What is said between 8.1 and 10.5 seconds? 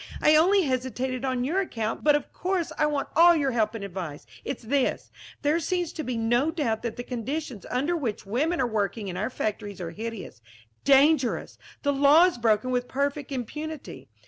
women are working in our factories are hideous